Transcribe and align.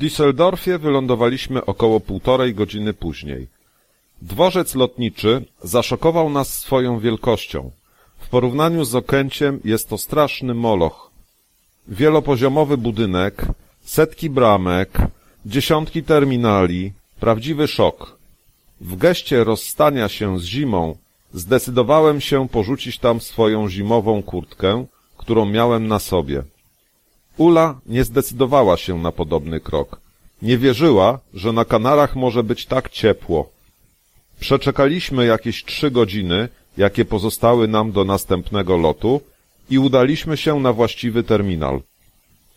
Düsseldorfie 0.00 0.78
wylądowaliśmy 0.78 1.64
około 1.64 2.00
półtorej 2.00 2.54
godziny 2.54 2.94
później. 2.94 3.46
Dworzec 4.22 4.74
lotniczy 4.74 5.44
zaszokował 5.62 6.30
nas 6.30 6.58
swoją 6.58 6.98
wielkością. 6.98 7.70
W 8.18 8.28
porównaniu 8.28 8.84
z 8.84 8.94
Okęciem 8.94 9.60
jest 9.64 9.88
to 9.88 9.98
straszny 9.98 10.54
moloch. 10.54 11.10
Wielopoziomowy 11.88 12.76
budynek, 12.76 13.44
setki 13.84 14.30
bramek, 14.30 14.98
dziesiątki 15.46 16.02
terminali, 16.02 16.92
prawdziwy 17.20 17.68
szok. 17.68 18.16
W 18.80 18.96
geście 18.96 19.44
rozstania 19.44 20.08
się 20.08 20.38
z 20.38 20.44
zimą 20.44 20.96
zdecydowałem 21.32 22.20
się 22.20 22.48
porzucić 22.48 22.98
tam 22.98 23.20
swoją 23.20 23.68
zimową 23.68 24.22
kurtkę, 24.22 24.86
którą 25.16 25.46
miałem 25.46 25.86
na 25.86 25.98
sobie. 25.98 26.42
Ula 27.36 27.80
nie 27.86 28.04
zdecydowała 28.04 28.76
się 28.76 28.98
na 28.98 29.12
podobny 29.12 29.60
krok. 29.60 30.00
Nie 30.42 30.58
wierzyła, 30.58 31.18
że 31.34 31.52
na 31.52 31.64
Kanarach 31.64 32.16
może 32.16 32.42
być 32.42 32.66
tak 32.66 32.90
ciepło. 32.90 33.48
Przeczekaliśmy 34.40 35.26
jakieś 35.26 35.64
trzy 35.64 35.90
godziny, 35.90 36.48
jakie 36.76 37.04
pozostały 37.04 37.68
nam 37.68 37.92
do 37.92 38.04
następnego 38.04 38.76
lotu 38.76 39.20
i 39.70 39.78
udaliśmy 39.78 40.36
się 40.36 40.60
na 40.60 40.72
właściwy 40.72 41.22
terminal. 41.22 41.80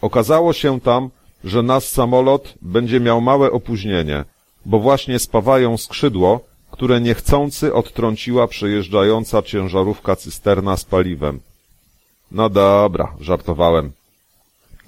Okazało 0.00 0.52
się 0.52 0.80
tam, 0.80 1.10
że 1.44 1.62
nasz 1.62 1.84
samolot 1.84 2.54
będzie 2.62 3.00
miał 3.00 3.20
małe 3.20 3.50
opóźnienie, 3.50 4.24
bo 4.66 4.78
właśnie 4.80 5.18
spawają 5.18 5.76
skrzydło, 5.76 6.40
które 6.70 7.00
niechcący 7.00 7.74
odtrąciła 7.74 8.46
przejeżdżająca 8.46 9.42
ciężarówka 9.42 10.16
cysterna 10.16 10.76
z 10.76 10.84
paliwem. 10.84 11.40
No 12.30 12.48
dobra, 12.50 13.16
żartowałem. 13.20 13.92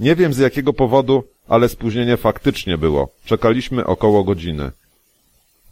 Nie 0.01 0.17
wiem 0.17 0.33
z 0.35 0.39
jakiego 0.39 0.73
powodu, 0.73 1.25
ale 1.49 1.69
spóźnienie 1.69 2.17
faktycznie 2.17 2.79
było. 2.79 3.09
Czekaliśmy 3.25 3.87
około 3.87 4.25
godziny. 4.25 4.71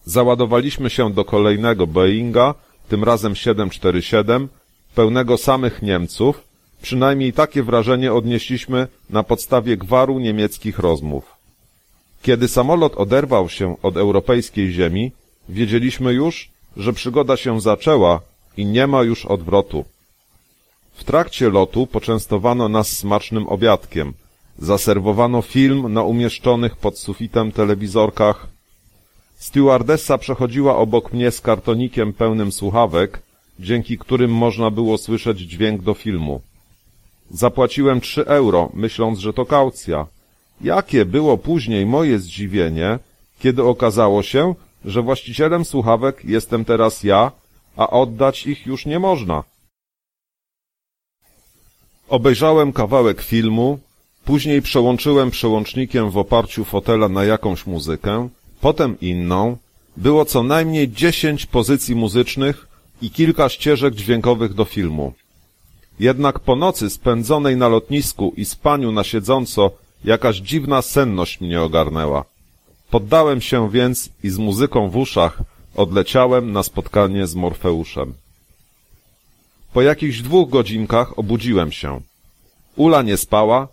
Załadowaliśmy 0.04 0.90
się 0.90 1.12
do 1.12 1.24
kolejnego 1.24 1.86
Boeinga, 1.86 2.54
tym 2.88 3.04
razem 3.04 3.34
747, 3.34 4.48
pełnego 4.94 5.36
samych 5.36 5.82
Niemców. 5.82 6.42
Przynajmniej 6.82 7.32
takie 7.32 7.62
wrażenie 7.62 8.12
odnieśliśmy 8.12 8.88
na 9.10 9.22
podstawie 9.22 9.76
gwaru 9.76 10.18
niemieckich 10.18 10.78
rozmów. 10.78 11.36
Kiedy 12.22 12.48
samolot 12.48 12.94
oderwał 12.96 13.48
się 13.48 13.76
od 13.82 13.96
europejskiej 13.96 14.72
ziemi, 14.72 15.12
wiedzieliśmy 15.48 16.12
już, 16.12 16.50
że 16.76 16.92
przygoda 16.92 17.36
się 17.36 17.60
zaczęła 17.60 18.20
i 18.56 18.66
nie 18.66 18.86
ma 18.86 19.02
już 19.02 19.26
odwrotu. 19.26 19.84
W 20.96 21.04
trakcie 21.04 21.50
lotu 21.50 21.86
poczęstowano 21.86 22.68
nas 22.68 22.88
smacznym 22.88 23.48
obiadkiem. 23.48 24.14
Zaserwowano 24.58 25.42
film 25.42 25.92
na 25.92 26.02
umieszczonych 26.02 26.76
pod 26.76 26.98
sufitem 26.98 27.52
telewizorkach. 27.52 28.46
Stewardessa 29.38 30.18
przechodziła 30.18 30.76
obok 30.76 31.12
mnie 31.12 31.30
z 31.30 31.40
kartonikiem 31.40 32.12
pełnym 32.12 32.52
słuchawek, 32.52 33.22
dzięki 33.58 33.98
którym 33.98 34.30
można 34.30 34.70
było 34.70 34.98
słyszeć 34.98 35.38
dźwięk 35.38 35.82
do 35.82 35.94
filmu. 35.94 36.40
Zapłaciłem 37.30 38.00
trzy 38.00 38.26
euro, 38.26 38.70
myśląc, 38.74 39.18
że 39.18 39.32
to 39.32 39.46
kaucja. 39.46 40.06
Jakie 40.60 41.04
było 41.04 41.38
później 41.38 41.86
moje 41.86 42.18
zdziwienie, 42.18 42.98
kiedy 43.38 43.62
okazało 43.62 44.22
się, 44.22 44.54
że 44.84 45.02
właścicielem 45.02 45.64
słuchawek 45.64 46.24
jestem 46.24 46.64
teraz 46.64 47.02
ja, 47.04 47.32
a 47.76 47.90
oddać 47.90 48.46
ich 48.46 48.66
już 48.66 48.86
nie 48.86 48.98
można. 48.98 49.42
Obejrzałem 52.08 52.72
kawałek 52.72 53.20
filmu, 53.22 53.78
później 54.24 54.62
przełączyłem 54.62 55.30
przełącznikiem 55.30 56.10
w 56.10 56.18
oparciu 56.18 56.64
fotela 56.64 57.08
na 57.08 57.24
jakąś 57.24 57.66
muzykę, 57.66 58.28
potem 58.60 59.00
inną. 59.00 59.56
Było 59.96 60.24
co 60.24 60.42
najmniej 60.42 60.92
dziesięć 60.92 61.46
pozycji 61.46 61.94
muzycznych 61.94 62.68
i 63.02 63.10
kilka 63.10 63.48
ścieżek 63.48 63.94
dźwiękowych 63.94 64.54
do 64.54 64.64
filmu. 64.64 65.12
Jednak 66.00 66.38
po 66.40 66.56
nocy 66.56 66.90
spędzonej 66.90 67.56
na 67.56 67.68
lotnisku 67.68 68.32
i 68.36 68.44
spaniu 68.44 68.92
na 68.92 69.04
siedząco 69.04 69.70
jakaś 70.04 70.36
dziwna 70.36 70.82
senność 70.82 71.40
mnie 71.40 71.62
ogarnęła. 71.62 72.24
Poddałem 72.90 73.40
się 73.40 73.70
więc 73.70 74.08
i 74.24 74.30
z 74.30 74.38
muzyką 74.38 74.88
w 74.88 74.96
uszach 74.96 75.38
odleciałem 75.76 76.52
na 76.52 76.62
spotkanie 76.62 77.26
z 77.26 77.34
Morfeuszem. 77.34 78.14
Po 79.76 79.82
jakichś 79.82 80.20
dwóch 80.20 80.48
godzinkach 80.48 81.18
obudziłem 81.18 81.72
się. 81.72 82.00
Ula 82.76 83.02
nie 83.02 83.16
spała, 83.16 83.68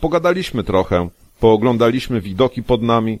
pogadaliśmy 0.00 0.64
trochę, 0.64 1.08
pooglądaliśmy 1.40 2.20
widoki 2.20 2.62
pod 2.62 2.82
nami. 2.82 3.18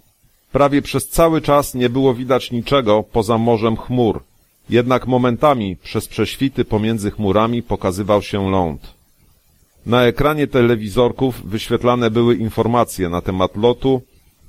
Prawie 0.52 0.82
przez 0.82 1.08
cały 1.08 1.40
czas 1.40 1.74
nie 1.74 1.88
było 1.88 2.14
widać 2.14 2.50
niczego 2.50 3.02
poza 3.02 3.38
morzem 3.38 3.76
chmur, 3.76 4.22
jednak 4.70 5.06
momentami 5.06 5.76
przez 5.76 6.08
prześwity 6.08 6.64
pomiędzy 6.64 7.10
chmurami 7.10 7.62
pokazywał 7.62 8.22
się 8.22 8.50
ląd. 8.50 8.94
Na 9.86 10.02
ekranie 10.02 10.46
telewizorków 10.46 11.46
wyświetlane 11.46 12.10
były 12.10 12.36
informacje 12.36 13.08
na 13.08 13.20
temat 13.20 13.56
lotu, 13.56 14.02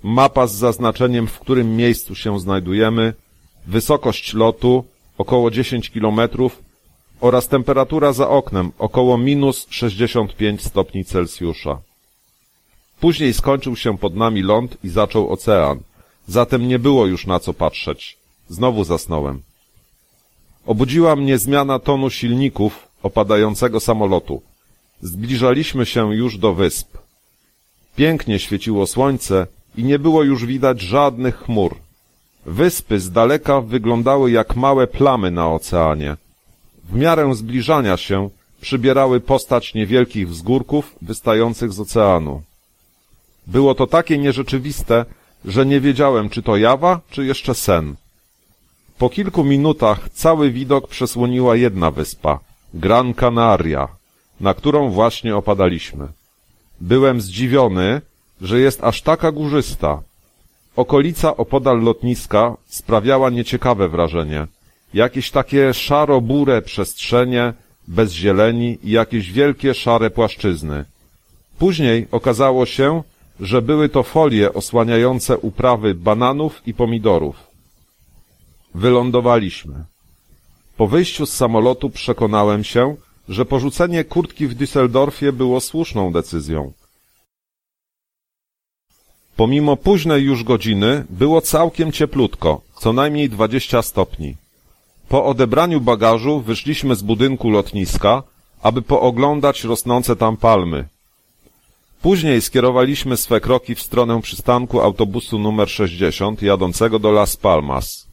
mapa 0.04 0.48
z 0.48 0.56
zaznaczeniem, 0.56 1.28
w 1.28 1.40
którym 1.40 1.76
miejscu 1.76 2.16
się 2.16 2.40
znajdujemy, 2.40 3.14
wysokość 3.68 4.34
lotu 4.34 4.84
około 5.18 5.52
10 5.52 5.90
kilometrów 5.90 6.73
oraz 7.24 7.48
temperatura 7.48 8.14
za 8.14 8.30
oknem 8.30 8.72
około 8.80 9.18
minus 9.18 9.68
65 9.70 10.62
stopni 10.64 11.06
Celsjusza. 11.06 11.78
Później 13.00 13.34
skończył 13.34 13.76
się 13.76 13.98
pod 13.98 14.16
nami 14.16 14.42
ląd 14.42 14.78
i 14.84 14.90
zaczął 14.90 15.30
ocean, 15.30 15.80
zatem 16.28 16.68
nie 16.68 16.80
było 16.80 17.06
już 17.06 17.28
na 17.28 17.40
co 17.40 17.54
patrzeć. 17.54 18.18
Znowu 18.50 18.84
zasnąłem. 18.84 19.42
Obudziła 20.66 21.16
mnie 21.16 21.38
zmiana 21.38 21.80
tonu 21.80 22.10
silników 22.10 22.88
opadającego 23.04 23.80
samolotu. 23.80 24.42
Zbliżaliśmy 25.02 25.86
się 25.86 26.16
już 26.16 26.38
do 26.38 26.54
wysp. 26.54 26.98
Pięknie 27.96 28.40
świeciło 28.40 28.88
słońce 28.88 29.48
i 29.78 29.84
nie 29.84 30.00
było 30.00 30.24
już 30.24 30.46
widać 30.46 30.82
żadnych 30.82 31.38
chmur. 31.38 31.76
Wyspy 32.46 33.00
z 33.00 33.12
daleka 33.12 33.62
wyglądały 33.62 34.32
jak 34.32 34.56
małe 34.56 34.88
plamy 34.88 35.32
na 35.32 35.52
oceanie. 35.52 36.18
W 36.84 36.96
miarę 36.96 37.36
zbliżania 37.36 37.98
się 37.98 38.30
przybierały 38.62 39.20
postać 39.20 39.74
niewielkich 39.74 40.30
wzgórków 40.30 40.96
wystających 41.02 41.74
z 41.74 41.80
oceanu. 41.80 42.42
Było 43.48 43.76
to 43.76 43.88
takie 43.88 44.18
nierzeczywiste, 44.18 45.06
że 45.46 45.66
nie 45.66 45.82
wiedziałem, 45.82 46.30
czy 46.30 46.44
to 46.44 46.58
jawa, 46.58 47.00
czy 47.12 47.26
jeszcze 47.26 47.56
sen. 47.56 47.96
Po 48.98 49.10
kilku 49.10 49.44
minutach 49.44 50.10
cały 50.10 50.52
widok 50.52 50.88
przesłoniła 50.88 51.56
jedna 51.56 51.92
wyspa, 51.92 52.40
Gran 52.74 53.14
Canaria, 53.14 53.88
na 54.40 54.54
którą 54.54 54.90
właśnie 54.90 55.36
opadaliśmy. 55.36 56.08
Byłem 56.82 57.22
zdziwiony, 57.22 58.02
że 58.42 58.60
jest 58.60 58.84
aż 58.84 59.02
taka 59.02 59.32
górzysta. 59.32 60.02
Okolica 60.76 61.38
opodal 61.38 61.82
lotniska 61.82 62.56
sprawiała 62.66 63.30
nieciekawe 63.30 63.90
wrażenie. 63.90 64.48
Jakieś 64.94 65.32
takie 65.32 65.74
szaro-bure 65.74 66.62
przestrzenie, 66.62 67.54
bez 67.88 68.12
zieleni 68.12 68.78
i 68.84 68.92
jakieś 68.92 69.32
wielkie 69.32 69.74
szare 69.74 70.10
płaszczyzny. 70.10 70.86
Później 71.60 72.08
okazało 72.12 72.66
się, 72.66 73.04
że 73.40 73.62
były 73.62 73.90
to 73.90 74.04
folie 74.04 74.54
osłaniające 74.54 75.38
uprawy 75.38 75.96
bananów 75.96 76.62
i 76.66 76.74
pomidorów. 76.74 77.36
Wylądowaliśmy. 78.76 79.74
Po 80.78 80.88
wyjściu 80.88 81.26
z 81.26 81.34
samolotu 81.34 81.90
przekonałem 81.90 82.64
się, 82.64 82.96
że 83.30 83.46
porzucenie 83.46 84.04
kurtki 84.04 84.48
w 84.48 84.56
Düsseldorfie 84.56 85.32
było 85.32 85.60
słuszną 85.60 86.12
decyzją. 86.12 86.74
Pomimo 89.36 89.78
późnej 89.78 90.24
już 90.24 90.44
godziny 90.44 91.06
było 91.10 91.42
całkiem 91.42 91.92
cieplutko, 91.92 92.62
co 92.80 92.94
najmniej 92.94 93.30
20 93.30 93.82
stopni. 93.82 94.36
Po 95.14 95.26
odebraniu 95.26 95.82
bagażu 95.82 96.40
wyszliśmy 96.40 96.96
z 96.96 97.02
budynku 97.02 97.50
lotniska, 97.50 98.24
aby 98.64 98.82
pooglądać 98.82 99.64
rosnące 99.64 100.16
tam 100.16 100.38
palmy. 100.38 100.88
Później 102.02 102.42
skierowaliśmy 102.42 103.18
swe 103.18 103.42
kroki 103.42 103.76
w 103.76 103.82
stronę 103.82 104.22
przystanku 104.22 104.82
autobusu 104.82 105.40
numer 105.40 105.70
60 105.70 106.42
jadącego 106.42 107.00
do 107.00 107.12
Las 107.12 107.38
Palmas. 107.38 108.08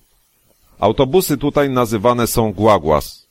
Autobusy 0.80 1.38
tutaj 1.38 1.70
nazywane 1.70 2.26
są 2.26 2.52
guaguas. 2.52 3.26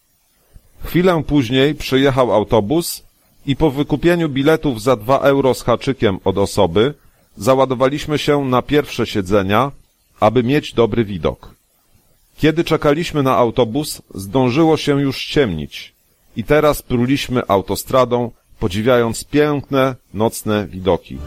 Chwilę 0.84 1.24
później 1.28 1.76
przyjechał 1.76 2.34
autobus 2.34 3.04
i 3.46 3.56
po 3.56 3.72
wykupieniu 3.72 4.30
biletów 4.30 4.82
za 4.82 4.96
dwa 4.96 5.20
euro 5.20 5.54
z 5.54 5.62
haczykiem 5.62 6.20
od 6.24 6.38
osoby 6.38 6.94
załadowaliśmy 7.38 8.18
się 8.18 8.46
na 8.46 8.62
pierwsze 8.62 9.06
siedzenia, 9.08 9.72
aby 10.20 10.44
mieć 10.44 10.74
dobry 10.74 11.06
widok. 11.06 11.59
Kiedy 12.40 12.64
czekaliśmy 12.64 13.24
na 13.24 13.36
autobus, 13.36 14.02
zdążyło 14.16 14.78
się 14.78 15.02
już 15.02 15.18
ściemnić 15.18 15.94
i 16.38 16.44
teraz 16.44 16.82
pruliśmy 16.82 17.42
autostradą, 17.48 18.32
podziwiając 18.60 19.24
piękne, 19.24 19.96
nocne 20.14 20.68
widoki. 20.68 21.18